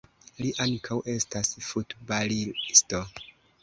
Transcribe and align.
Li 0.43 0.47
ankaŭ 0.65 0.97
estas 1.15 1.53
futbalisto. 1.69 3.09